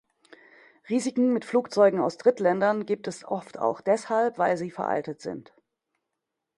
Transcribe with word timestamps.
Risiken 0.89 1.31
mit 1.31 1.45
Flugzeugen 1.45 1.99
aus 1.99 2.17
Drittländern 2.17 2.87
gibt 2.87 3.07
es 3.07 3.23
oft 3.23 3.59
auch 3.59 3.81
deshalb, 3.81 4.39
weil 4.39 4.57
sie 4.57 4.71
veraltet 4.71 5.21
sind. 5.21 5.53